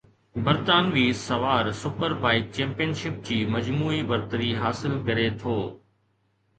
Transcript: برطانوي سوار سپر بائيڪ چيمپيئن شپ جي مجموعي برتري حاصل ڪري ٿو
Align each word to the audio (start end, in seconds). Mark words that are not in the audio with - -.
برطانوي 0.45 1.03
سوار 1.27 1.67
سپر 1.83 2.15
بائيڪ 2.25 2.49
چيمپيئن 2.57 2.97
شپ 3.05 3.21
جي 3.31 3.39
مجموعي 3.59 4.03
برتري 4.15 4.53
حاصل 4.65 5.01
ڪري 5.11 5.33
ٿو 5.45 5.59